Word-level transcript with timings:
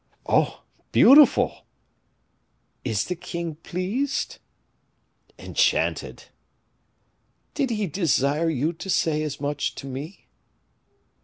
"Oh! 0.25 0.63
beautiful!" 0.91 1.63
"Is 2.83 3.05
the 3.05 3.13
king 3.15 3.53
pleased?" 3.57 4.39
"Enchanted." 5.37 6.23
"Did 7.53 7.69
he 7.69 7.85
desire 7.85 8.49
you 8.49 8.73
to 8.73 8.89
say 8.89 9.21
as 9.21 9.39
much 9.39 9.75
to 9.75 9.85
me?" 9.85 10.25